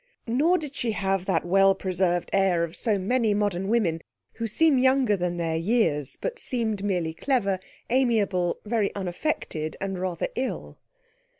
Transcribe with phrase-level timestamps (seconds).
[0.25, 4.01] Nor did she have that well preserved air of so many modern women
[4.33, 10.29] who seem younger than their years, but seemed merely clever, amiable, very unaffected, and rather
[10.33, 10.79] ill.